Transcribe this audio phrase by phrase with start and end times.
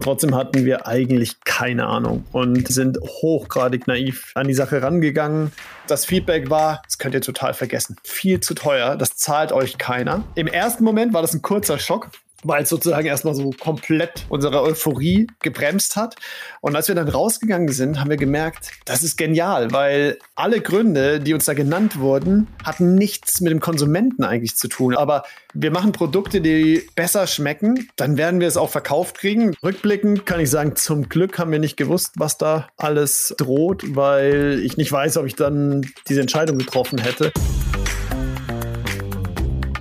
[0.00, 5.52] Trotzdem hatten wir eigentlich keine Ahnung und sind hochgradig naiv an die Sache rangegangen.
[5.86, 7.96] Das Feedback war, das könnt ihr total vergessen.
[8.02, 10.24] Viel zu teuer, das zahlt euch keiner.
[10.34, 12.10] Im ersten Moment war das ein kurzer Schock,
[12.44, 16.16] weil es sozusagen erstmal so komplett unsere Euphorie gebremst hat.
[16.60, 21.20] Und als wir dann rausgegangen sind, haben wir gemerkt, das ist genial, weil alle Gründe,
[21.20, 24.96] die uns da genannt wurden, hatten nichts mit dem Konsumenten eigentlich zu tun.
[24.96, 29.54] Aber wir machen Produkte, die besser schmecken, dann werden wir es auch verkauft kriegen.
[29.62, 34.60] Rückblickend kann ich sagen, zum Glück haben wir nicht gewusst, was da alles droht, weil
[34.62, 37.32] ich nicht weiß, ob ich dann diese Entscheidung getroffen hätte.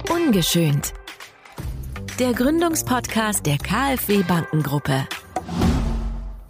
[0.10, 0.94] Ungeschönt
[2.20, 5.08] der Gründungspodcast der KfW Bankengruppe.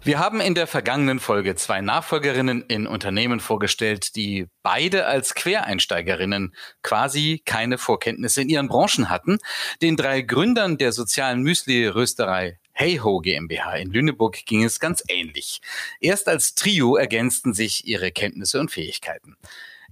[0.02, 6.56] Wir haben in der vergangenen Folge zwei Nachfolgerinnen in Unternehmen vorgestellt, die beide als Quereinsteigerinnen
[6.82, 9.38] quasi keine Vorkenntnisse in ihren Branchen hatten.
[9.80, 15.60] Den drei Gründern der sozialen Müsli-Rösterei Heyho GmbH in Lüneburg ging es ganz ähnlich.
[16.00, 19.36] Erst als Trio ergänzten sich ihre Kenntnisse und Fähigkeiten.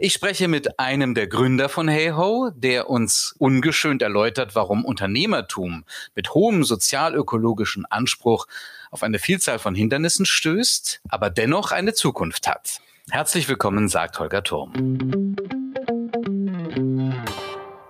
[0.01, 6.35] Ich spreche mit einem der Gründer von HeyHo, der uns ungeschönt erläutert, warum Unternehmertum mit
[6.35, 8.47] hohem sozialökologischen Anspruch
[8.93, 12.81] auf eine Vielzahl von Hindernissen stößt, aber dennoch eine Zukunft hat.
[13.11, 14.73] Herzlich willkommen, sagt Holger Turm.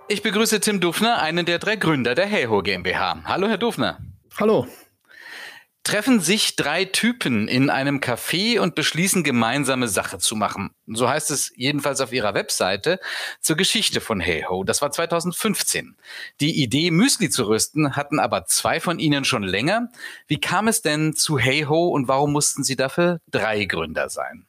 [0.07, 3.19] Ich begrüße Tim Dufner, einen der drei Gründer der HeyHo GmbH.
[3.25, 3.99] Hallo, Herr Dufner.
[4.39, 4.65] Hallo
[5.83, 10.71] treffen sich drei Typen in einem Café und beschließen gemeinsame Sache zu machen.
[10.87, 12.99] So heißt es jedenfalls auf ihrer Webseite
[13.39, 14.63] zur Geschichte von HeyHo.
[14.63, 15.95] Das war 2015.
[16.41, 19.89] Die Idee, Müsli zu rüsten, hatten aber zwei von ihnen schon länger.
[20.27, 24.48] Wie kam es denn zu HeyHo und warum mussten sie dafür drei Gründer sein?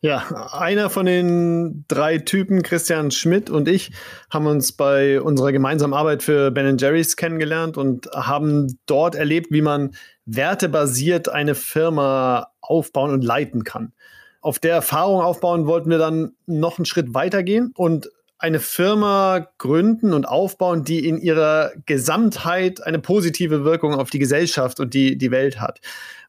[0.00, 3.90] Ja, einer von den drei Typen, Christian Schmidt und ich,
[4.30, 9.62] haben uns bei unserer gemeinsamen Arbeit für Ben Jerry's kennengelernt und haben dort erlebt, wie
[9.62, 9.94] man
[10.26, 13.92] wertebasiert eine Firma aufbauen und leiten kann.
[14.40, 20.12] Auf der Erfahrung aufbauen wollten wir dann noch einen Schritt weitergehen und eine Firma gründen
[20.12, 25.30] und aufbauen, die in ihrer Gesamtheit eine positive Wirkung auf die Gesellschaft und die, die
[25.30, 25.80] Welt hat.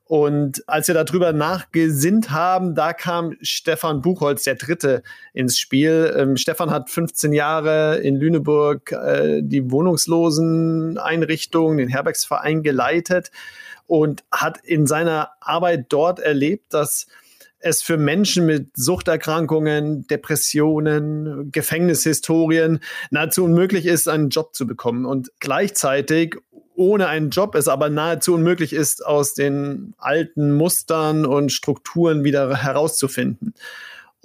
[0.07, 5.01] Und als wir darüber nachgesinnt haben, da kam Stefan Buchholz, der Dritte,
[5.33, 6.13] ins Spiel.
[6.15, 13.31] Ähm, Stefan hat 15 Jahre in Lüneburg äh, die Wohnungsloseneinrichtung, den Herbergsverein geleitet
[13.87, 17.07] und hat in seiner Arbeit dort erlebt, dass
[17.57, 22.79] es für Menschen mit Suchterkrankungen, Depressionen, Gefängnishistorien
[23.09, 25.05] nahezu unmöglich ist, einen Job zu bekommen.
[25.05, 26.35] Und gleichzeitig
[26.75, 32.55] ohne einen Job es aber nahezu unmöglich ist, aus den alten Mustern und Strukturen wieder
[32.55, 33.53] herauszufinden.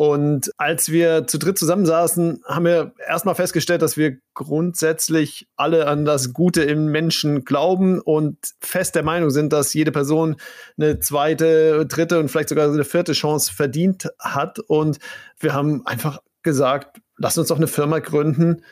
[0.00, 6.06] Und als wir zu dritt zusammensaßen, haben wir erstmal festgestellt, dass wir grundsätzlich alle an
[6.06, 10.36] das Gute im Menschen glauben und fest der Meinung sind, dass jede Person
[10.78, 14.58] eine zweite, dritte und vielleicht sogar eine vierte Chance verdient hat.
[14.58, 15.00] Und
[15.38, 18.62] wir haben einfach gesagt, lass uns doch eine Firma gründen,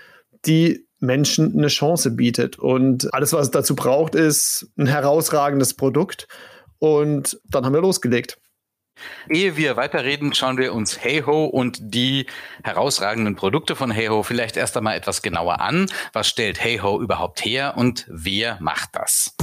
[0.46, 2.58] die Menschen eine Chance bietet.
[2.58, 6.28] Und alles, was es dazu braucht, ist ein herausragendes Produkt.
[6.78, 8.38] Und dann haben wir losgelegt.
[9.30, 12.26] Ehe wir weiterreden, schauen wir uns HeyHo und die
[12.64, 15.86] herausragenden Produkte von HeyHo vielleicht erst einmal etwas genauer an.
[16.12, 19.36] Was stellt HeyHo überhaupt her und wer macht das?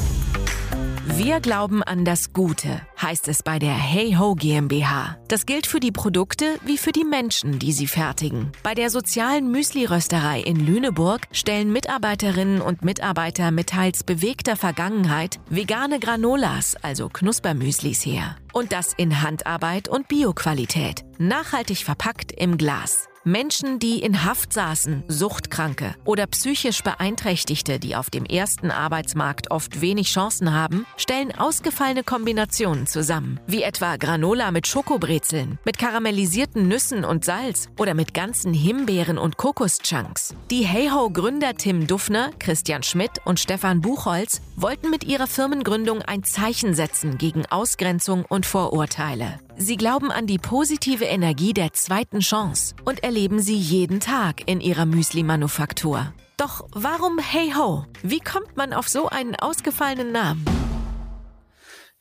[1.07, 5.17] Wir glauben an das Gute, heißt es bei der Hey Ho GmbH.
[5.27, 8.51] Das gilt für die Produkte wie für die Menschen, die sie fertigen.
[8.63, 15.99] Bei der sozialen Müsli-Rösterei in Lüneburg stellen Mitarbeiterinnen und Mitarbeiter mit teils bewegter Vergangenheit vegane
[15.99, 18.35] Granolas, also Knuspermüslis her.
[18.51, 23.07] Und das in Handarbeit und Bioqualität, nachhaltig verpackt im Glas.
[23.27, 29.81] Menschen, die in Haft saßen, Suchtkranke oder psychisch Beeinträchtigte, die auf dem ersten Arbeitsmarkt oft
[29.81, 37.03] wenig Chancen haben, stellen ausgefallene Kombinationen zusammen, wie etwa Granola mit Schokobrezeln, mit karamellisierten Nüssen
[37.03, 40.35] und Salz oder mit ganzen Himbeeren und Kokoschunks.
[40.51, 46.75] Die Heyho-Gründer Tim Duffner, Christian Schmidt und Stefan Buchholz wollten mit ihrer Firmengründung ein Zeichen
[46.75, 49.39] setzen gegen Ausgrenzung und Vorurteile.
[49.57, 54.59] Sie glauben an die positive Energie der zweiten Chance und erleben sie jeden Tag in
[54.59, 56.13] ihrer Müsli-Manufaktur.
[56.35, 57.85] Doch warum Hey Ho?
[58.03, 60.43] Wie kommt man auf so einen ausgefallenen Namen?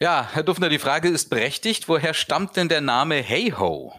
[0.00, 1.88] Ja, Herr Duffner, die Frage ist berechtigt.
[1.88, 3.92] Woher stammt denn der Name Hey Ho?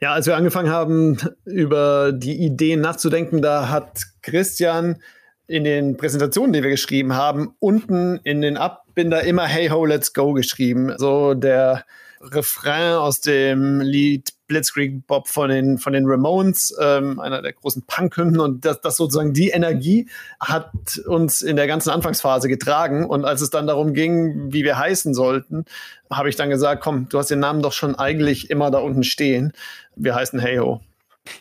[0.00, 5.00] Ja, als wir angefangen haben, über die Ideen nachzudenken, da hat Christian
[5.46, 10.12] in den Präsentationen, die wir geschrieben haben, unten in den Abbinder immer Hey Ho, let's
[10.12, 10.92] go geschrieben.
[10.98, 11.84] So der
[12.32, 17.82] Refrain aus dem Lied Blitzkrieg Bob von den, von den Ramones, ähm, einer der großen
[17.86, 18.40] Punk-Hymnen.
[18.40, 20.08] Und das, das sozusagen die Energie
[20.40, 20.70] hat
[21.06, 23.06] uns in der ganzen Anfangsphase getragen.
[23.06, 25.64] Und als es dann darum ging, wie wir heißen sollten,
[26.10, 29.04] habe ich dann gesagt, komm, du hast den Namen doch schon eigentlich immer da unten
[29.04, 29.52] stehen.
[29.96, 30.60] Wir heißen Hey.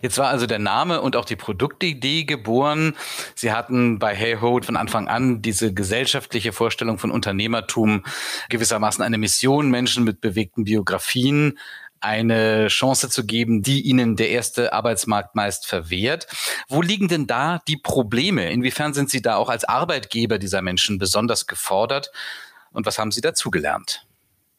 [0.02, 2.96] Jetzt war also der Name und auch die Produktidee geboren.
[3.36, 8.04] Sie hatten bei Hey Ho von Anfang an diese gesellschaftliche Vorstellung von Unternehmertum,
[8.50, 11.58] gewissermaßen eine Mission, Menschen mit bewegten Biografien
[12.06, 16.28] eine Chance zu geben, die ihnen der erste Arbeitsmarkt meist verwehrt.
[16.70, 18.52] Wo liegen denn da die Probleme?
[18.52, 22.12] Inwiefern sind Sie da auch als Arbeitgeber dieser Menschen besonders gefordert?
[22.72, 24.06] Und was haben Sie dazugelernt?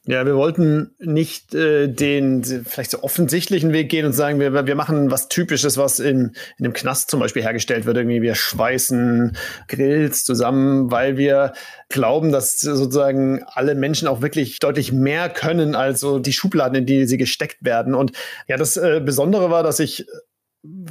[0.08, 4.74] Ja, wir wollten nicht äh, den vielleicht so offensichtlichen Weg gehen und sagen, wir, wir
[4.76, 7.96] machen was Typisches, was in, in einem Knast zum Beispiel hergestellt wird.
[7.96, 9.36] Irgendwie wir schweißen
[9.66, 11.54] Grills zusammen, weil wir
[11.88, 16.86] glauben, dass sozusagen alle Menschen auch wirklich deutlich mehr können als so die Schubladen, in
[16.86, 17.96] die sie gesteckt werden.
[17.96, 18.12] Und
[18.46, 20.06] ja, das äh, Besondere war, dass ich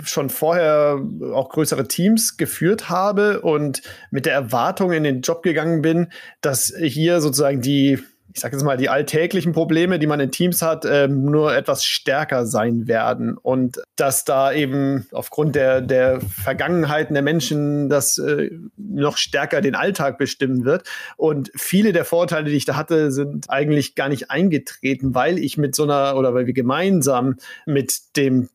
[0.04, 1.00] schon vorher
[1.34, 3.82] auch größere Teams geführt habe und
[4.12, 6.08] mit der Erwartung in den Job gegangen bin,
[6.42, 8.00] dass hier sozusagen die
[8.34, 11.86] ich sage jetzt mal, die alltäglichen Probleme, die man in Teams hat, ähm, nur etwas
[11.86, 13.38] stärker sein werden.
[13.38, 19.76] Und dass da eben aufgrund der, der Vergangenheiten der Menschen das äh, noch stärker den
[19.76, 20.84] Alltag bestimmen wird.
[21.16, 25.58] Und viele der Vorteile, die ich da hatte, sind eigentlich gar nicht eingetreten, weil ich
[25.58, 27.36] mit so einer oder weil wir gemeinsam
[27.66, 28.50] mit dem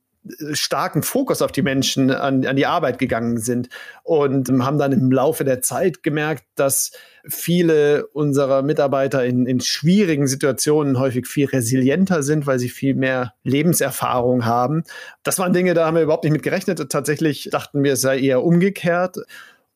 [0.52, 3.68] starken Fokus auf die Menschen an, an die Arbeit gegangen sind
[4.02, 6.92] und haben dann im Laufe der Zeit gemerkt, dass
[7.26, 13.34] viele unserer Mitarbeiter in, in schwierigen Situationen häufig viel resilienter sind, weil sie viel mehr
[13.44, 14.84] Lebenserfahrung haben.
[15.22, 16.90] Das waren Dinge, da haben wir überhaupt nicht mit gerechnet.
[16.90, 19.16] Tatsächlich dachten wir, es sei eher umgekehrt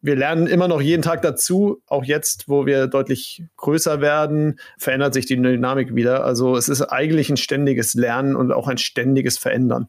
[0.04, 1.80] wir lernen immer noch jeden Tag dazu.
[1.86, 6.24] Auch jetzt, wo wir deutlich größer werden, verändert sich die Dynamik wieder.
[6.24, 9.88] Also es ist eigentlich ein ständiges Lernen und auch ein ständiges Verändern.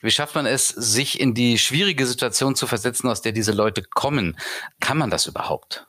[0.00, 3.82] Wie schafft man es, sich in die schwierige Situation zu versetzen, aus der diese Leute
[3.82, 4.36] kommen?
[4.80, 5.86] Kann man das überhaupt?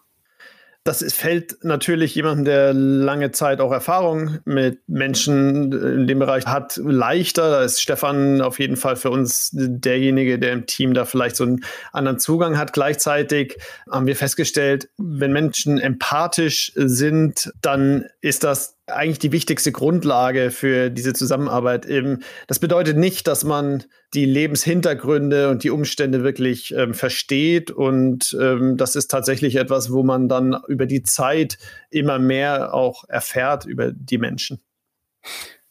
[0.88, 6.78] Das fällt natürlich jemandem, der lange Zeit auch Erfahrung mit Menschen in dem Bereich hat,
[6.78, 7.52] leichter.
[7.52, 11.44] Da ist Stefan auf jeden Fall für uns derjenige, der im Team da vielleicht so
[11.44, 12.72] einen anderen Zugang hat.
[12.72, 13.58] Gleichzeitig
[13.92, 20.90] haben wir festgestellt, wenn Menschen empathisch sind, dann ist das eigentlich die wichtigste Grundlage für
[20.90, 21.86] diese Zusammenarbeit.
[21.86, 27.72] Eben, das bedeutet nicht, dass man die Lebenshintergründe und die Umstände wirklich ähm, versteht.
[27.72, 31.58] Und ähm, das ist tatsächlich etwas, wo man dann über die Zeit
[31.90, 34.62] immer mehr auch erfährt über die Menschen.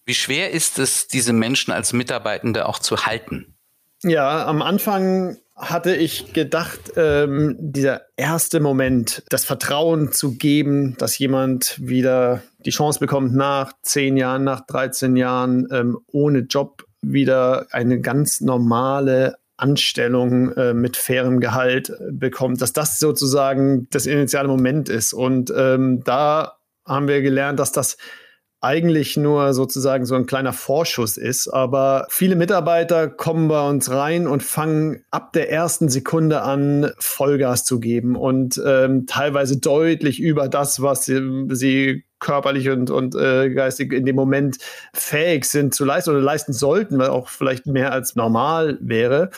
[0.04, 3.56] Wie schwer ist es, diese Menschen als Mitarbeitende auch zu halten?
[4.02, 11.18] Ja, am Anfang hatte ich gedacht, ähm, dieser erste Moment, das Vertrauen zu geben, dass
[11.18, 17.66] jemand wieder die Chance bekommt, nach zehn Jahren, nach 13 Jahren ähm, ohne Job wieder
[17.70, 24.48] eine ganz normale Anstellung äh, mit fairem Gehalt äh, bekommt, dass das sozusagen das initiale
[24.48, 25.12] Moment ist.
[25.12, 27.96] Und ähm, da haben wir gelernt, dass das
[28.66, 31.48] eigentlich nur sozusagen so ein kleiner Vorschuss ist.
[31.48, 37.64] Aber viele Mitarbeiter kommen bei uns rein und fangen ab der ersten Sekunde an, Vollgas
[37.64, 43.50] zu geben und ähm, teilweise deutlich über das, was sie, sie körperlich und, und äh,
[43.50, 44.56] geistig in dem Moment
[44.92, 49.30] fähig sind zu leisten oder leisten sollten, weil auch vielleicht mehr als normal wäre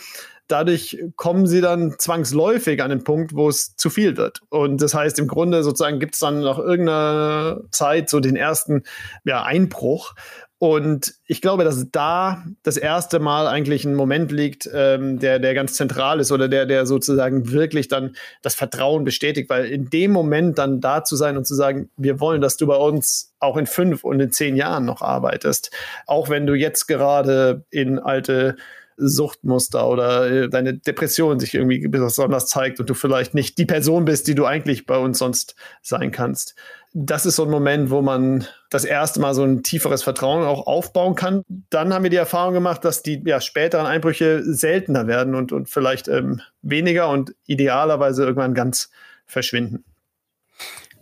[0.49, 4.41] dadurch kommen sie dann zwangsläufig an den Punkt, wo es zu viel wird.
[4.49, 8.83] Und das heißt, im Grunde sozusagen gibt es dann nach irgendeiner Zeit so den ersten
[9.23, 10.15] ja, Einbruch.
[10.57, 15.53] Und ich glaube, dass da das erste Mal eigentlich ein Moment liegt, ähm, der, der
[15.53, 20.11] ganz zentral ist oder der, der sozusagen wirklich dann das Vertrauen bestätigt, weil in dem
[20.11, 23.55] Moment dann da zu sein und zu sagen, wir wollen, dass du bei uns auch
[23.55, 25.71] in fünf und in zehn Jahren noch arbeitest,
[26.05, 28.57] auch wenn du jetzt gerade in alte
[28.99, 34.05] Suchtmuster oder äh, deine Depression sich irgendwie besonders zeigt und du vielleicht nicht die Person
[34.05, 36.55] bist, die du eigentlich bei uns sonst sein kannst.
[36.93, 40.65] Das ist so ein Moment, wo man das erste Mal so ein tieferes Vertrauen auch
[40.67, 41.43] aufbauen kann.
[41.69, 45.69] Dann haben wir die Erfahrung gemacht, dass die ja, späteren Einbrüche seltener werden und, und
[45.69, 48.89] vielleicht ähm, weniger und idealerweise irgendwann ganz
[49.25, 49.83] verschwinden.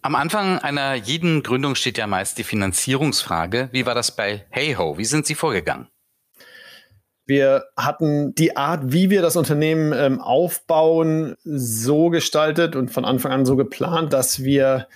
[0.02, 3.70] Am Anfang einer jeden Gründung steht ja meist die Finanzierungsfrage.
[3.72, 4.98] Wie war das bei HeyHo?
[4.98, 5.88] Wie sind Sie vorgegangen?
[7.28, 13.34] Wir hatten die Art, wie wir das Unternehmen ähm, aufbauen, so gestaltet und von Anfang
[13.34, 14.88] an so geplant, dass wir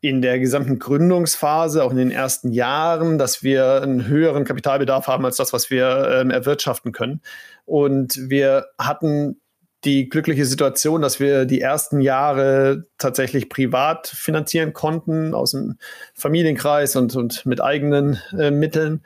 [0.00, 5.24] in der gesamten Gründungsphase, auch in den ersten Jahren, dass wir einen höheren Kapitalbedarf haben
[5.24, 7.20] als das, was wir ähm, erwirtschaften können.
[7.66, 9.40] Und wir hatten
[9.84, 15.76] die glückliche Situation, dass wir die ersten Jahre tatsächlich privat finanzieren konnten, aus dem
[16.14, 19.02] Familienkreis und, und mit eigenen äh, Mitteln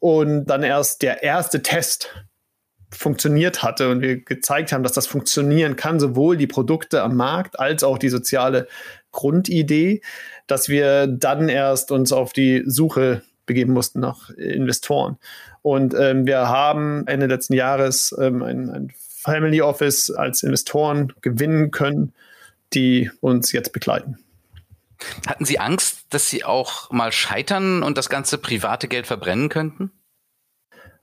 [0.00, 2.08] und dann erst der erste Test
[2.92, 7.60] funktioniert hatte und wir gezeigt haben, dass das funktionieren kann, sowohl die Produkte am Markt
[7.60, 8.66] als auch die soziale
[9.12, 10.00] Grundidee,
[10.46, 15.18] dass wir dann erst uns auf die Suche begeben mussten nach Investoren.
[15.62, 18.92] Und ähm, wir haben Ende letzten Jahres ähm, ein, ein
[19.22, 22.12] Family Office als Investoren gewinnen können,
[22.72, 24.18] die uns jetzt begleiten.
[25.26, 29.92] Hatten Sie Angst, dass Sie auch mal scheitern und das ganze private Geld verbrennen könnten?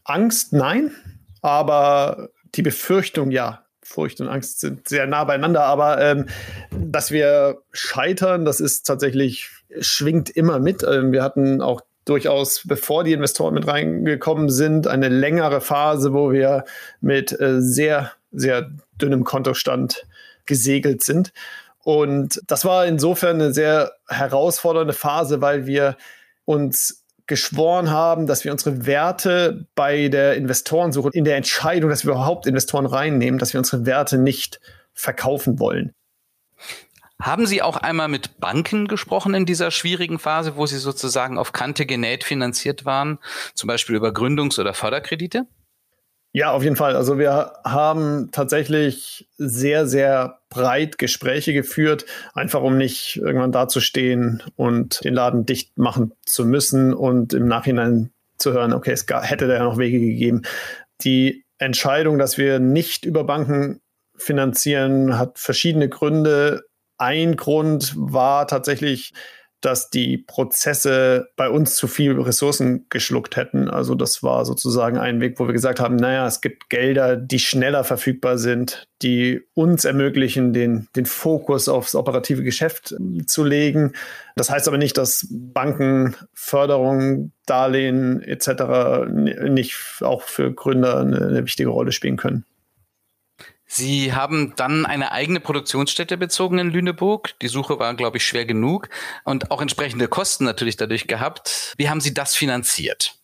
[0.03, 0.91] Angst, nein,
[1.41, 3.63] aber die Befürchtung, ja.
[3.83, 6.25] Furcht und Angst sind sehr nah beieinander, aber ähm,
[6.71, 9.49] dass wir scheitern, das ist tatsächlich,
[9.79, 10.83] schwingt immer mit.
[10.83, 16.31] Ähm, wir hatten auch durchaus, bevor die Investoren mit reingekommen sind, eine längere Phase, wo
[16.33, 16.65] wir
[16.99, 18.69] mit äh, sehr, sehr
[19.01, 20.05] dünnem Kontostand
[20.45, 21.31] gesegelt sind.
[21.87, 25.95] Und das war insofern eine sehr herausfordernde Phase, weil wir
[26.43, 32.11] uns geschworen haben, dass wir unsere Werte bei der Investorensuche, in der Entscheidung, dass wir
[32.11, 34.59] überhaupt Investoren reinnehmen, dass wir unsere Werte nicht
[34.91, 35.93] verkaufen wollen.
[37.21, 41.53] Haben Sie auch einmal mit Banken gesprochen in dieser schwierigen Phase, wo Sie sozusagen auf
[41.53, 43.17] Kante genäht finanziert waren,
[43.53, 45.45] zum Beispiel über Gründungs- oder Förderkredite?
[46.33, 46.97] Ja, auf jeden Fall.
[46.97, 55.03] Also wir haben tatsächlich sehr, sehr breit Gespräche geführt, einfach um nicht irgendwann dazustehen und
[55.03, 59.55] den Laden dicht machen zu müssen und im Nachhinein zu hören, okay, es hätte da
[59.55, 60.43] ja noch Wege gegeben.
[61.01, 63.81] Die Entscheidung, dass wir nicht über Banken
[64.15, 66.63] finanzieren, hat verschiedene Gründe.
[66.97, 69.13] Ein Grund war tatsächlich
[69.67, 73.69] dass die Prozesse bei uns zu viel Ressourcen geschluckt hätten.
[73.69, 77.39] Also das war sozusagen ein Weg, wo wir gesagt haben, naja, es gibt Gelder, die
[77.39, 82.95] schneller verfügbar sind, die uns ermöglichen, den, den Fokus aufs operative Geschäft
[83.25, 83.91] zu legen.
[84.37, 89.09] Das heißt aber nicht, dass Banken, Förderung, Darlehen etc.
[89.49, 92.45] nicht auch für Gründer eine, eine wichtige Rolle spielen können.
[93.67, 97.37] Sie haben dann eine eigene Produktionsstätte bezogen in Lüneburg.
[97.41, 98.89] Die Suche war, glaube ich, schwer genug
[99.25, 101.73] und auch entsprechende Kosten natürlich dadurch gehabt.
[101.77, 103.15] Wie haben Sie das finanziert?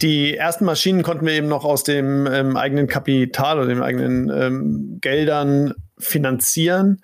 [0.00, 4.30] Die ersten Maschinen konnten wir eben noch aus dem ähm, eigenen Kapital oder den eigenen
[4.30, 7.02] ähm, Geldern finanzieren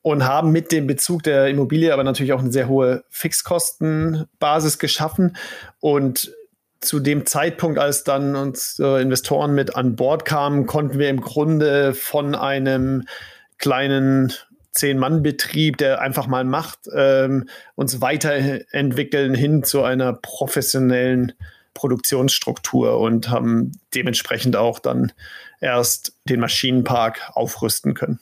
[0.00, 5.36] und haben mit dem Bezug der Immobilie aber natürlich auch eine sehr hohe Fixkostenbasis geschaffen.
[5.78, 6.32] Und
[6.82, 11.20] zu dem Zeitpunkt, als dann uns äh, Investoren mit an Bord kamen, konnten wir im
[11.20, 13.04] Grunde von einem
[13.58, 14.32] kleinen
[14.72, 21.32] Zehn-Mann-Betrieb, der einfach mal macht, ähm, uns weiterentwickeln hin zu einer professionellen
[21.74, 25.12] Produktionsstruktur und haben dementsprechend auch dann
[25.60, 28.18] erst den Maschinenpark aufrüsten können.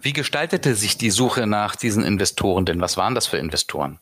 [0.00, 2.80] Wie gestaltete sich die Suche nach diesen Investoren denn?
[2.80, 4.00] Was waren das für Investoren?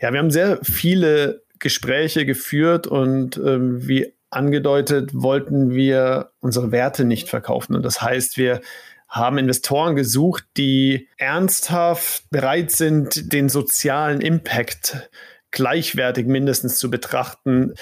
[0.00, 7.04] Ja, wir haben sehr viele Gespräche geführt und ähm, wie angedeutet wollten wir unsere Werte
[7.04, 7.74] nicht verkaufen.
[7.74, 8.60] Und das heißt, wir
[9.08, 15.10] haben Investoren gesucht, die ernsthaft bereit sind, den sozialen Impact
[15.50, 17.74] gleichwertig mindestens zu betrachten.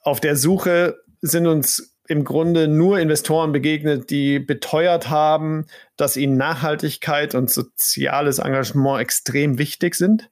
[0.00, 5.66] Auf der Suche sind uns im Grunde nur Investoren begegnet, die beteuert haben,
[5.96, 10.30] dass ihnen Nachhaltigkeit und soziales Engagement extrem wichtig sind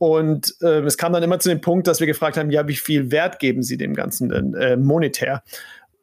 [0.00, 2.74] und äh, es kam dann immer zu dem Punkt, dass wir gefragt haben, ja, wie
[2.74, 5.42] viel Wert geben Sie dem Ganzen denn äh, monetär?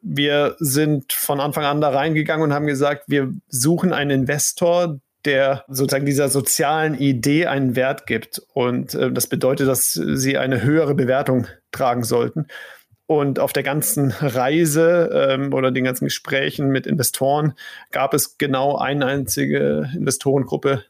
[0.02, 5.64] Wir sind von Anfang an da reingegangen und haben gesagt, wir suchen einen Investor, der
[5.66, 8.40] sozusagen dieser sozialen Idee einen Wert gibt.
[8.54, 12.46] Und äh, das bedeutet, dass sie eine höhere Bewertung tragen sollten.
[13.06, 17.54] Und auf der ganzen Reise ähm, oder den ganzen Gesprächen mit Investoren
[17.90, 20.84] gab es genau eine einzige Investorengruppe,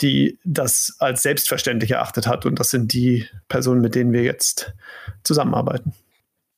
[0.00, 2.46] die das als selbstverständlich erachtet hat.
[2.46, 4.74] Und das sind die Personen, mit denen wir jetzt
[5.24, 5.94] zusammenarbeiten.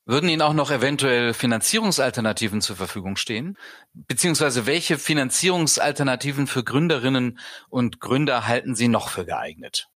[0.06, 3.56] Würden Ihnen auch noch eventuell Finanzierungsalternativen zur Verfügung stehen?
[3.94, 9.88] Beziehungsweise welche Finanzierungsalternativen für Gründerinnen und Gründer halten Sie noch für geeignet?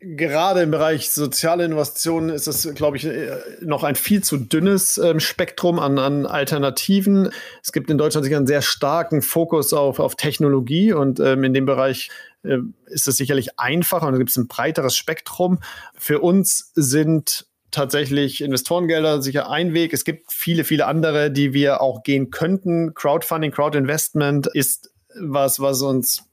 [0.00, 4.98] Gerade im Bereich soziale Innovationen ist es, glaube ich, äh, noch ein viel zu dünnes
[4.98, 7.30] ähm, Spektrum an, an Alternativen.
[7.62, 11.52] Es gibt in Deutschland sicher einen sehr starken Fokus auf, auf Technologie und ähm, in
[11.52, 12.10] dem Bereich
[12.44, 15.58] äh, ist es sicherlich einfacher und da gibt es ein breiteres Spektrum.
[15.94, 19.92] Für uns sind tatsächlich Investorengelder sicher ein Weg.
[19.92, 22.94] Es gibt viele, viele andere, die wir auch gehen könnten.
[22.94, 24.90] Crowdfunding, Crowdinvestment ist
[25.20, 26.24] was, was uns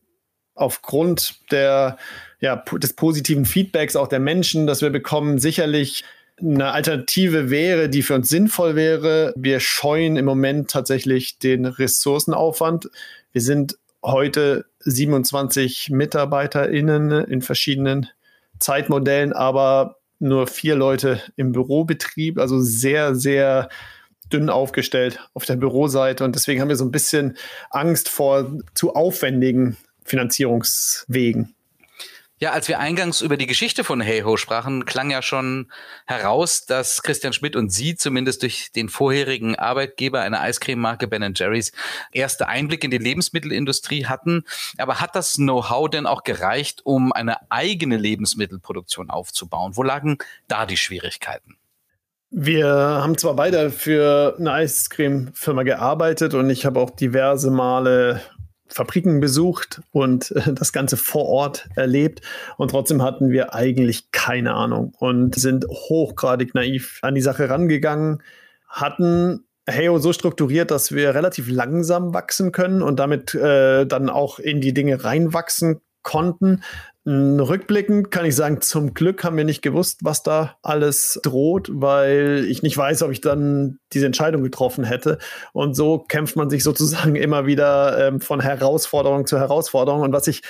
[0.56, 1.98] aufgrund der
[2.39, 6.03] ja, des positiven Feedbacks auch der Menschen, das wir bekommen, sicherlich
[6.39, 9.34] eine Alternative wäre, die für uns sinnvoll wäre.
[9.36, 12.89] Wir scheuen im Moment tatsächlich den Ressourcenaufwand.
[13.32, 18.10] Wir sind heute 27 MitarbeiterInnen in verschiedenen
[18.60, 23.70] Zeitmodellen, aber nur vier Leute im Bürobetrieb, also sehr, sehr
[24.32, 26.24] dünn aufgestellt auf der Büroseite.
[26.24, 27.38] Und deswegen haben wir so ein bisschen
[27.70, 31.56] Angst vor zu aufwendigen Finanzierungswegen.
[32.39, 35.72] Ja, als wir eingangs über die Geschichte von Heyho sprachen, klang ja schon
[36.06, 41.72] heraus, dass Christian Schmidt und Sie zumindest durch den vorherigen Arbeitgeber einer Eiscrememarke Ben Jerry's
[42.12, 44.44] erste Einblick in die Lebensmittelindustrie hatten.
[44.77, 49.75] Aber hat das Know-how denn auch gereicht, um eine eigene Lebensmittelproduktion aufzubauen?
[49.75, 51.58] Wo lagen da die Schwierigkeiten?
[52.29, 58.22] Wir haben zwar beide für eine Eiscreme-Firma gearbeitet und ich habe auch diverse Male
[58.70, 62.22] Fabriken besucht und äh, das Ganze vor Ort erlebt.
[62.58, 68.22] Und trotzdem hatten wir eigentlich keine Ahnung und sind hochgradig naiv an die Sache rangegangen,
[68.68, 74.40] hatten Heyo so strukturiert, dass wir relativ langsam wachsen können und damit äh, dann auch
[74.40, 76.64] in die Dinge reinwachsen konnten.
[77.08, 82.46] Rückblickend kann ich sagen, zum Glück haben wir nicht gewusst, was da alles droht, weil
[82.50, 85.18] ich nicht weiß, ob ich dann diese Entscheidung getroffen hätte.
[85.54, 90.02] Und so kämpft man sich sozusagen immer wieder ähm, von Herausforderung zu Herausforderung.
[90.02, 90.42] Und was ich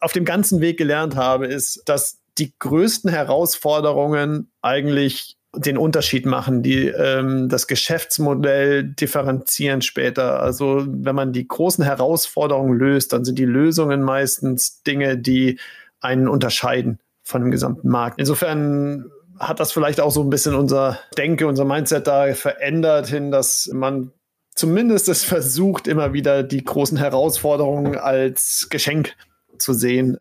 [0.00, 6.62] auf dem ganzen Weg gelernt habe, ist, dass die größten Herausforderungen eigentlich den Unterschied machen,
[6.62, 10.40] die ähm, das Geschäftsmodell differenzieren später.
[10.40, 15.58] Also wenn man die großen Herausforderungen löst, dann sind die Lösungen meistens Dinge, die
[16.00, 18.18] einen unterscheiden von dem gesamten Markt.
[18.18, 23.30] Insofern hat das vielleicht auch so ein bisschen unser Denke, unser Mindset da verändert hin,
[23.30, 24.12] dass man
[24.54, 29.16] zumindest es versucht, immer wieder die großen Herausforderungen als Geschenk
[29.58, 30.18] zu sehen.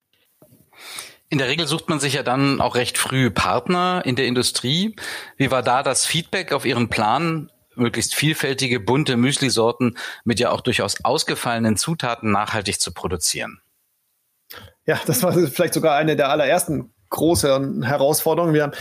[1.32, 4.96] In der Regel sucht man sich ja dann auch recht früh Partner in der Industrie.
[5.38, 10.62] Wie war da das Feedback auf Ihren Plan, möglichst vielfältige, bunte Müslisorten mit ja auch
[10.62, 13.62] durchaus ausgefallenen Zutaten nachhaltig zu produzieren?
[14.88, 18.56] Ja, das war vielleicht sogar eine der allerersten großen Herausforderungen.
[18.56, 18.74] Wir haben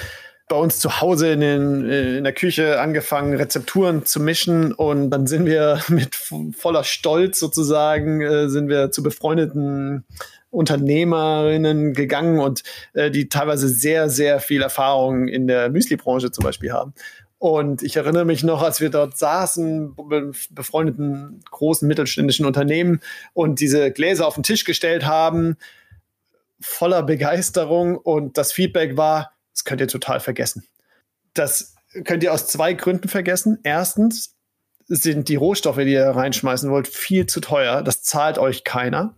[0.49, 5.27] bei uns zu Hause in, den, in der Küche angefangen, Rezepturen zu mischen und dann
[5.27, 10.07] sind wir mit voller Stolz sozusagen, äh, sind wir zu befreundeten
[10.51, 12.63] Unternehmerinnen gegangen und
[12.95, 16.95] äh, die teilweise sehr, sehr viel Erfahrung in der Müsli-Branche zum Beispiel haben.
[17.39, 19.95] Und ich erinnere mich noch, als wir dort saßen,
[20.51, 23.01] befreundeten großen mittelständischen Unternehmen
[23.33, 25.57] und diese Gläser auf den Tisch gestellt haben,
[26.61, 27.97] voller Begeisterung.
[27.97, 30.65] Und das Feedback war, das könnt ihr total vergessen.
[31.33, 33.61] Das könnt ihr aus zwei Gründen vergessen.
[33.63, 34.35] Erstens
[34.89, 37.83] sind die Rohstoffe, die ihr reinschmeißen wollt, viel zu teuer.
[37.83, 39.15] Das zahlt euch keiner.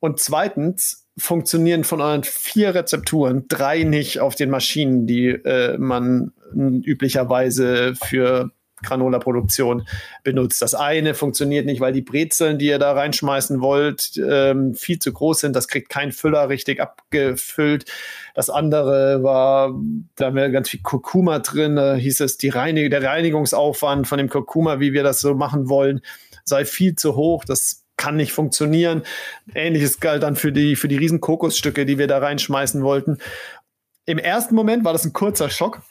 [0.00, 6.32] Und zweitens funktionieren von euren vier Rezepturen drei nicht auf den Maschinen, die äh, man
[6.54, 9.86] üblicherweise für Granola-Produktion
[10.22, 10.62] benutzt.
[10.62, 15.12] Das eine funktioniert nicht, weil die Brezeln, die ihr da reinschmeißen wollt, ähm, viel zu
[15.12, 15.56] groß sind.
[15.56, 17.86] Das kriegt kein Füller richtig abgefüllt.
[18.34, 19.74] Das andere war,
[20.16, 21.76] da haben wir ganz viel Kurkuma drin.
[21.76, 25.68] Da hieß es, die Reinig der Reinigungsaufwand von dem Kurkuma, wie wir das so machen
[25.68, 26.00] wollen,
[26.44, 27.44] sei viel zu hoch.
[27.44, 29.02] Das kann nicht funktionieren.
[29.54, 33.18] Ähnliches galt dann für die, für die riesen Kokosstücke, die wir da reinschmeißen wollten.
[34.06, 35.82] Im ersten Moment war das ein kurzer Schock,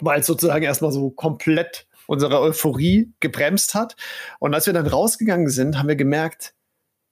[0.00, 3.94] weil es sozusagen erstmal so komplett unsere Euphorie gebremst hat.
[4.40, 6.54] Und als wir dann rausgegangen sind, haben wir gemerkt,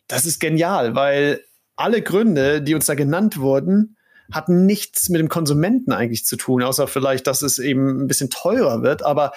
[0.09, 1.45] das ist genial, weil
[1.77, 3.97] alle Gründe, die uns da genannt wurden,
[4.31, 8.31] hatten nichts mit dem Konsumenten eigentlich zu tun, außer vielleicht, dass es eben ein bisschen
[8.31, 9.03] teurer wird.
[9.03, 9.33] Aber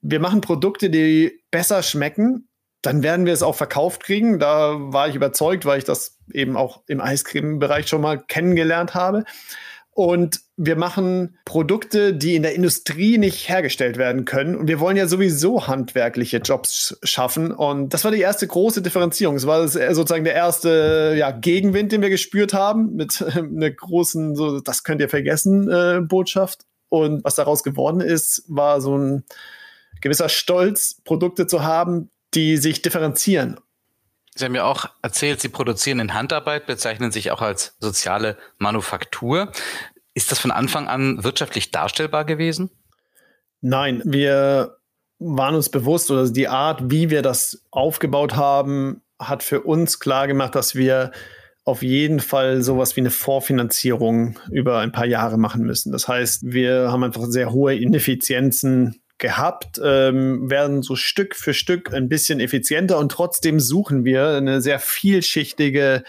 [0.00, 2.47] wir machen Produkte, die besser schmecken
[2.82, 4.38] dann werden wir es auch verkauft kriegen.
[4.38, 9.24] Da war ich überzeugt, weil ich das eben auch im Eiscreme-Bereich schon mal kennengelernt habe.
[9.98, 14.54] Und wir machen Produkte, die in der Industrie nicht hergestellt werden können.
[14.54, 17.50] Und wir wollen ja sowieso handwerkliche Jobs schaffen.
[17.50, 19.34] Und das war die erste große Differenzierung.
[19.34, 24.60] Es war sozusagen der erste ja, Gegenwind, den wir gespürt haben, mit einer großen, so,
[24.60, 26.60] das könnt ihr vergessen, äh, Botschaft.
[26.90, 29.24] Und was daraus geworden ist, war so ein
[30.00, 33.58] gewisser Stolz, Produkte zu haben, die sich differenzieren.
[34.34, 39.50] Sie haben ja auch erzählt, Sie produzieren in Handarbeit, bezeichnen sich auch als soziale Manufaktur.
[40.14, 42.70] Ist das von Anfang an wirtschaftlich darstellbar gewesen?
[43.60, 44.78] Nein, wir
[45.18, 50.28] waren uns bewusst oder die Art, wie wir das aufgebaut haben, hat für uns klar
[50.28, 51.10] gemacht, dass wir
[51.64, 55.92] auf jeden Fall sowas wie eine Vorfinanzierung über ein paar Jahre machen müssen.
[55.92, 61.92] Das heißt, wir haben einfach sehr hohe Ineffizienzen gehabt, ähm, werden so Stück für Stück
[61.92, 66.04] ein bisschen effizienter und trotzdem suchen wir eine sehr vielschichtige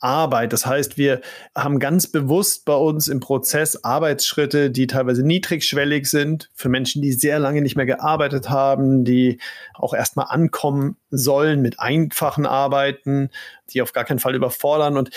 [0.00, 0.52] Arbeit.
[0.52, 1.20] Das heißt, wir
[1.54, 7.12] haben ganz bewusst bei uns im Prozess Arbeitsschritte, die teilweise niedrigschwellig sind, für Menschen, die
[7.12, 9.38] sehr lange nicht mehr gearbeitet haben, die
[9.74, 13.28] auch erstmal ankommen sollen mit einfachen Arbeiten,
[13.70, 14.96] die auf gar keinen Fall überfordern.
[14.96, 15.10] Und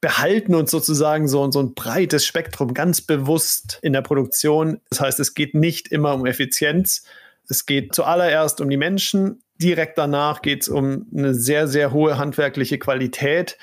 [0.00, 4.80] behalten uns sozusagen so, so ein breites Spektrum ganz bewusst in der Produktion.
[4.90, 7.04] Das heißt, es geht nicht immer um Effizienz.
[7.48, 9.42] Es geht zuallererst um die Menschen.
[9.60, 13.58] Direkt danach geht es um eine sehr, sehr hohe handwerkliche Qualität.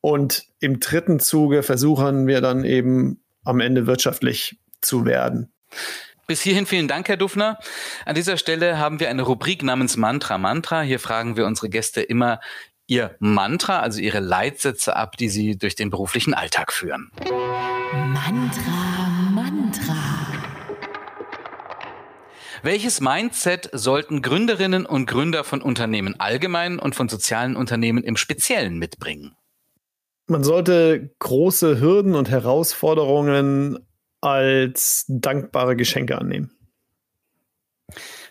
[0.00, 5.52] Und im dritten Zuge versuchen wir dann eben am Ende wirtschaftlich zu werden.
[6.26, 7.58] Bis hierhin vielen Dank, Herr Dufner.
[8.04, 10.82] An dieser Stelle haben wir eine Rubrik namens Mantra Mantra.
[10.82, 12.40] Hier fragen wir unsere Gäste immer
[12.92, 17.10] ihr Mantra, also ihre Leitsätze ab, die sie durch den beruflichen Alltag führen.
[17.90, 19.94] Mantra, Mantra.
[22.62, 28.78] Welches Mindset sollten Gründerinnen und Gründer von Unternehmen allgemein und von sozialen Unternehmen im Speziellen
[28.78, 29.34] mitbringen?
[30.26, 33.78] Man sollte große Hürden und Herausforderungen
[34.20, 36.52] als dankbare Geschenke annehmen.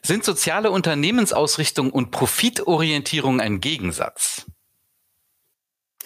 [0.04, 4.48] Sind soziale Unternehmensausrichtung und Profitorientierung ein Gegensatz?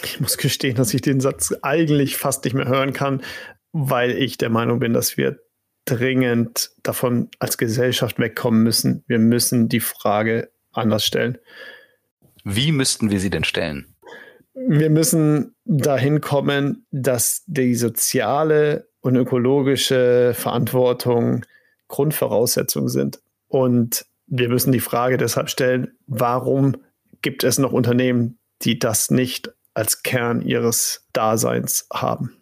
[0.04, 3.22] Ich muss gestehen, dass ich den Satz eigentlich fast nicht mehr hören kann,
[3.72, 5.40] weil ich der Meinung bin, dass wir
[5.86, 9.04] dringend davon als Gesellschaft wegkommen müssen.
[9.08, 11.38] Wir müssen die Frage anders stellen.
[12.44, 13.96] Wie müssten wir sie denn stellen?
[14.54, 21.46] Wir müssen dahin kommen, dass die soziale und ökologische Verantwortung
[21.88, 23.20] Grundvoraussetzungen sind.
[23.48, 26.78] Und wir müssen die Frage deshalb stellen, warum
[27.22, 32.36] gibt es noch Unternehmen, die das nicht als Kern ihres Daseins haben?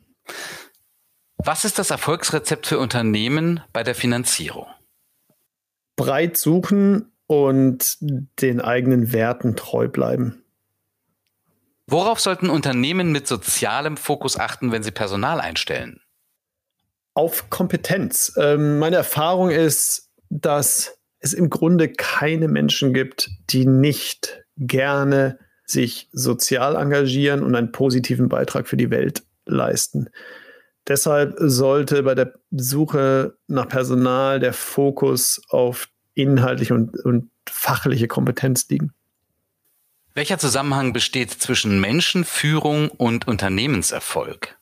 [1.38, 4.68] Was ist das Erfolgsrezept für Unternehmen bei der Finanzierung?
[5.98, 7.98] Breit suchen und
[8.42, 10.44] den eigenen Werten treu bleiben.
[11.86, 16.00] Worauf sollten Unternehmen mit sozialem Fokus achten, wenn sie Personal einstellen?
[17.14, 18.34] Auf Kompetenz.
[18.38, 25.38] Ähm, meine Erfahrung ist, dass es im Grunde keine Menschen gibt, die nicht gerne
[25.74, 30.10] sich sozial engagieren und einen positiven Beitrag für die Welt leisten.
[30.88, 38.68] Deshalb sollte bei der Suche nach Personal der Fokus auf inhaltliche und, und fachliche Kompetenz
[38.70, 38.94] liegen.
[40.14, 44.58] Welcher Zusammenhang besteht zwischen Menschenführung und Unternehmenserfolg?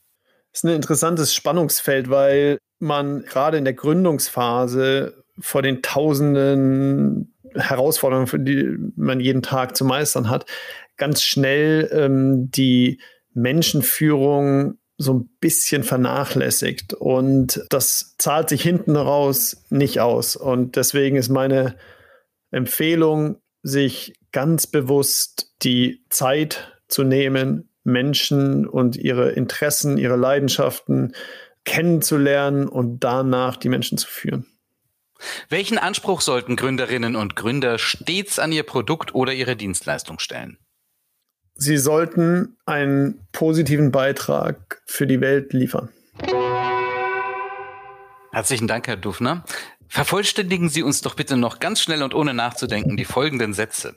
[0.52, 8.46] Das ist ein interessantes Spannungsfeld, weil man gerade in der Gründungsphase vor den tausenden Herausforderungen,
[8.46, 10.46] die man jeden Tag zu meistern hat,
[11.02, 13.02] ganz schnell ähm, die
[13.34, 16.94] Menschenführung so ein bisschen vernachlässigt.
[16.94, 20.36] Und das zahlt sich hinten raus nicht aus.
[20.36, 21.76] Und deswegen ist meine
[22.52, 31.16] Empfehlung, sich ganz bewusst die Zeit zu nehmen, Menschen und ihre Interessen, ihre Leidenschaften
[31.66, 34.46] kennenzulernen und danach die Menschen zu führen.
[35.50, 40.60] Welchen Anspruch sollten Gründerinnen und Gründer stets an ihr Produkt oder ihre Dienstleistung stellen?
[41.64, 45.90] Sie sollten einen positiven Beitrag für die Welt liefern.
[48.32, 49.46] Herzlichen Dank, Herr Dufner.
[49.88, 53.96] Vervollständigen Sie uns doch bitte noch ganz schnell und ohne nachzudenken die folgenden Sätze.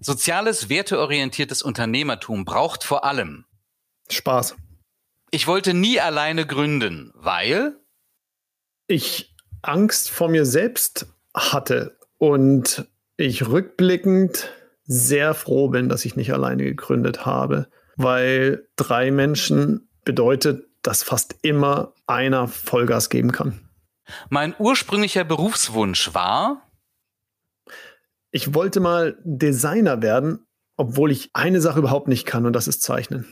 [0.00, 3.44] Soziales, werteorientiertes Unternehmertum braucht vor allem
[4.08, 4.54] Spaß.
[5.32, 7.74] Ich wollte nie alleine gründen, weil
[8.86, 14.48] ich Angst vor mir selbst hatte und ich rückblickend
[14.92, 21.36] sehr froh bin, dass ich nicht alleine gegründet habe, weil drei Menschen bedeutet, dass fast
[21.42, 23.68] immer einer Vollgas geben kann.
[24.28, 26.70] Mein ursprünglicher Berufswunsch war?
[28.30, 30.44] Ich wollte mal Designer werden,
[30.76, 33.26] obwohl ich eine Sache überhaupt nicht kann und das ist Zeichnen.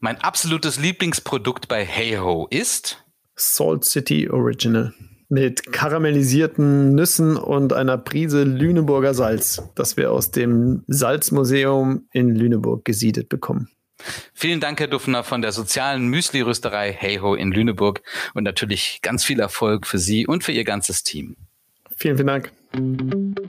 [0.00, 3.04] Mein absolutes Lieblingsprodukt bei HeyHo ist?
[3.36, 4.92] Salt City Original
[5.28, 12.84] mit karamellisierten Nüssen und einer Prise Lüneburger Salz, das wir aus dem Salzmuseum in Lüneburg
[12.84, 13.68] gesiedet bekommen.
[14.34, 18.02] Vielen Dank, Herr Duffner von der sozialen Müsli-Rösterei Heyho in Lüneburg
[18.34, 21.36] und natürlich ganz viel Erfolg für Sie und für Ihr ganzes Team.
[21.96, 23.46] Vielen, vielen Dank.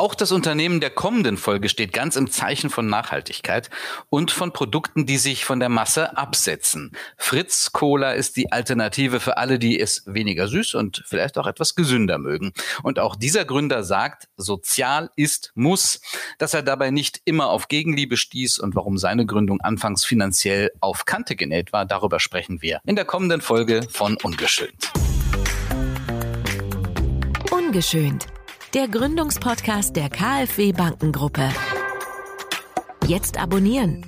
[0.00, 3.68] Auch das Unternehmen der kommenden Folge steht ganz im Zeichen von Nachhaltigkeit
[4.08, 6.96] und von Produkten, die sich von der Masse absetzen.
[7.18, 11.74] Fritz Cola ist die Alternative für alle, die es weniger süß und vielleicht auch etwas
[11.74, 12.54] gesünder mögen.
[12.82, 16.00] Und auch dieser Gründer sagt, sozial ist muss,
[16.38, 21.04] dass er dabei nicht immer auf Gegenliebe stieß und warum seine Gründung anfangs finanziell auf
[21.04, 24.94] Kante genäht war, darüber sprechen wir in der kommenden Folge von Ungeschönt.
[27.50, 28.39] Ungeschönt
[28.74, 31.48] der Gründungspodcast der KfW Bankengruppe.
[33.06, 34.04] Jetzt abonnieren.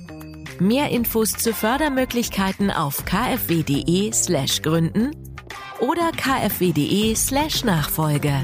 [0.59, 5.11] Mehr Infos zu Fördermöglichkeiten auf kfw.de/gründen
[5.81, 8.43] oder kfw.de/nachfolge.